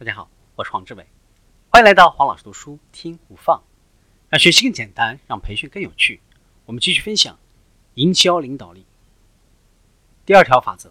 [0.00, 1.06] 大家好，我是黄志伟，
[1.68, 3.62] 欢迎来到黄老师读书听无放，
[4.30, 6.22] 让学习更简单，让培训更有趣。
[6.64, 7.38] 我们继续分享
[7.96, 8.86] 营销领导力。
[10.24, 10.90] 第二条法则：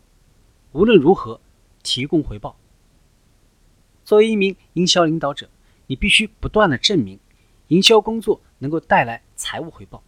[0.74, 1.42] 无论如何
[1.82, 2.56] 提供回报。
[4.06, 5.50] 作为一名营销领导者，
[5.88, 7.20] 你必须不断的证明
[7.70, 10.04] 营销工作能够带来财务回报。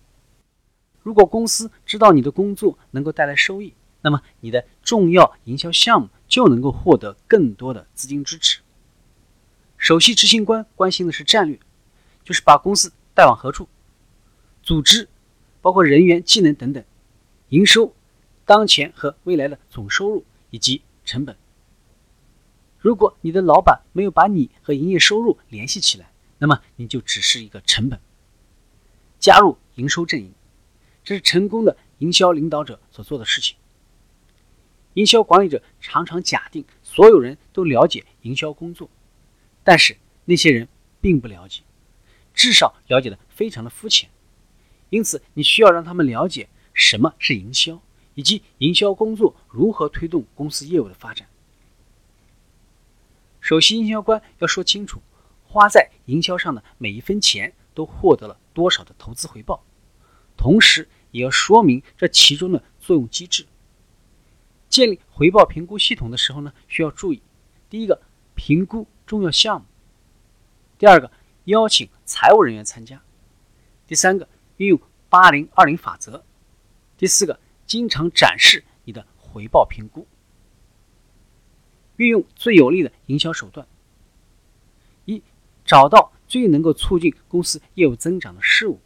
[1.02, 3.74] 如果公司知道你的工作能够带来收益，
[4.04, 8.62] 那么你的重要营销项目就能够获得更多的资金支持。
[9.82, 11.60] 首席执行官关心的是战略，
[12.24, 13.66] 就是把公司带往何处；
[14.62, 15.10] 组织
[15.60, 16.84] 包括人员、技能等等；
[17.50, 17.92] 营收，
[18.46, 21.36] 当前和未来的总收入以及成本。
[22.78, 28.00] 如果你的老板没有把你和营业收入联系起来，那么你就只是一个成本。
[29.18, 30.32] 加入营收阵营，
[31.04, 33.58] 这是成功的营销领导者所做的事情。
[34.94, 38.88] 营销管理者常常假定所有人都了解营销工作。
[39.64, 40.68] 但是那些人
[41.00, 41.62] 并不了解，
[42.34, 44.10] 至少了解的非常的肤浅，
[44.90, 47.80] 因此你需要让他们了解什么是营销，
[48.16, 51.28] 以及营销工作如何推动公司业务的发展。
[53.40, 55.02] 首席营销官要说清楚，
[55.46, 59.64] 花在营销上的每一分钱都获得了多少的投资回报，
[60.38, 63.46] 同时也要说明这其中的作用机制。
[64.70, 67.22] 建立回报评估系统的时候呢，需要注意，
[67.70, 68.02] 第一个
[68.34, 68.88] 评估。
[69.12, 69.68] 重要项目。
[70.78, 71.12] 第二个，
[71.44, 73.02] 邀请财务人员参加。
[73.86, 76.24] 第三个，运用八零二零法则。
[76.98, 77.38] 第四个，
[77.68, 80.08] 经常展示你的回报评估。
[81.98, 83.68] 运用最有利的营销手段。
[85.04, 85.22] 一，
[85.66, 88.80] 找到最能够促进公司业务增长的事物。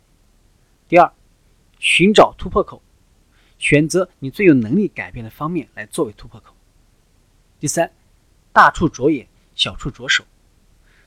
[0.88, 1.14] 第二，
[1.78, 2.82] 寻找突破口，
[3.60, 6.56] 选择你最有能力改变的方面来作为突破口。
[7.60, 7.92] 第三，
[8.52, 9.28] 大处着眼。
[9.56, 10.26] 小处着手。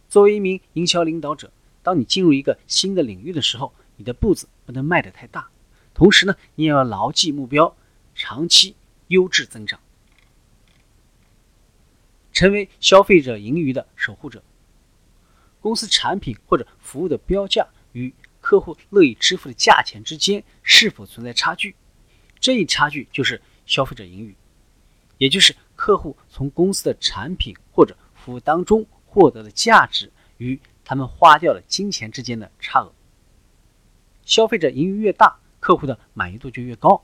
[0.08, 5.48] 作为一名营销领导者，当你进入一个新的领域的时候，你的步子不能迈得太大。
[5.94, 7.76] 同时呢，你也要牢记目标，
[8.14, 8.74] 长期
[9.08, 9.80] 优质增长，
[12.32, 14.42] 成为消费者盈余的守护者。
[15.60, 21.74] 公司产品或者服务的标价与客户乐意支付的价钱之间是否存在差距？
[22.38, 24.34] 这一差距就是消费者盈余，
[25.18, 27.96] 也就是客户从公司的产品或者
[28.28, 32.92] 服务当中获得的价值与他们花掉的金钱之间的差额。
[34.22, 37.02] 消费者盈余越大，客户的满意度就越高。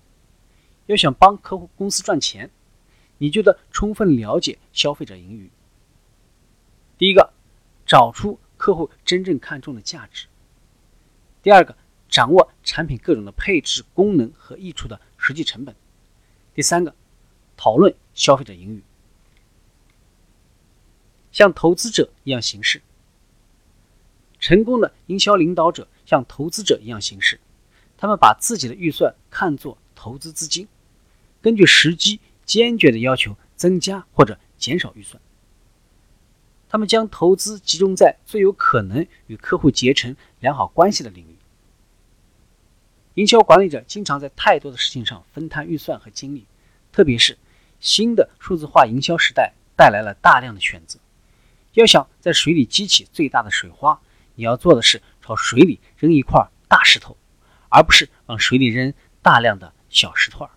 [0.84, 2.50] 要想帮客户公司赚钱，
[3.16, 5.50] 你就得充分了解消费者盈余。
[6.98, 7.32] 第一个，
[7.86, 10.26] 找出客户真正看重的价值；
[11.42, 11.74] 第二个，
[12.06, 15.74] 掌握产品各种的配置、功能和益处的实际成本；
[16.52, 16.94] 第三个，
[17.56, 18.84] 讨论消费者盈余。
[21.34, 22.80] 像投资者一样行事，
[24.38, 27.40] 成功的营销领导者像投资者一样行事，
[27.98, 30.68] 他们把自己的预算看作投资资金，
[31.42, 35.20] 根据时机坚决的要求增加或者减少预算。
[36.68, 41.36] 他们将投资集中在最有可能与客户结成良好关系的领域。
[43.14, 46.46] 营销管理者经常在太多的事情上分摊预算和精力，
[46.92, 47.36] 特别是
[47.80, 51.00] 新的数字化营销时代带来了大量的选择。
[51.74, 54.00] 要想在水里激起最大的水花，
[54.34, 57.16] 你要做的是朝水里扔一块大石头，
[57.68, 60.50] 而不是往水里扔大量的小石头儿。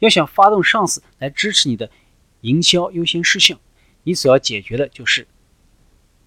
[0.00, 1.90] 要想发动上司来支持你的
[2.42, 3.58] 营销优先事项，
[4.02, 5.26] 你所要解决的就是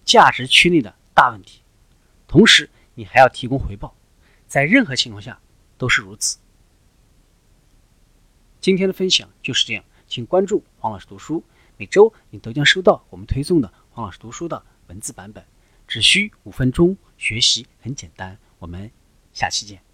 [0.04, 1.60] 价值区内的大问题，
[2.26, 3.94] 同时你还要提供回报，
[4.46, 5.38] 在任何情况下
[5.78, 6.38] 都是如此。
[8.60, 11.44] 今天的分享就是这样，请关注黄老师读书。
[11.80, 15.42] 每周你都将收到我们推送的黄老师读书的文字版本，
[15.88, 18.36] 只需五分钟，学习很简单。
[18.58, 18.90] 我们
[19.32, 19.89] 下期见。